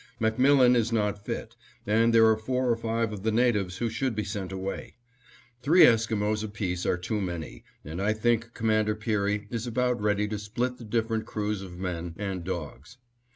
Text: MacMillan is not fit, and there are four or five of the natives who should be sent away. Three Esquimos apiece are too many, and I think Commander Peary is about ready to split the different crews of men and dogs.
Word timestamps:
MacMillan 0.19 0.75
is 0.75 0.91
not 0.91 1.23
fit, 1.23 1.55
and 1.85 2.11
there 2.11 2.25
are 2.25 2.35
four 2.35 2.71
or 2.71 2.75
five 2.75 3.13
of 3.13 3.21
the 3.21 3.31
natives 3.31 3.77
who 3.77 3.87
should 3.87 4.15
be 4.15 4.23
sent 4.23 4.51
away. 4.51 4.95
Three 5.61 5.85
Esquimos 5.85 6.43
apiece 6.43 6.87
are 6.87 6.97
too 6.97 7.21
many, 7.21 7.63
and 7.85 8.01
I 8.01 8.13
think 8.13 8.55
Commander 8.55 8.95
Peary 8.95 9.45
is 9.51 9.67
about 9.67 10.01
ready 10.01 10.27
to 10.29 10.39
split 10.39 10.79
the 10.79 10.85
different 10.85 11.27
crews 11.27 11.61
of 11.61 11.77
men 11.77 12.15
and 12.17 12.43
dogs. 12.43 12.97